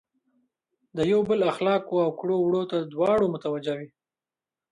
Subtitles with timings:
[0.97, 3.89] د یو بل اخلاقو او کړو وړو ته دواړه متوجه وي.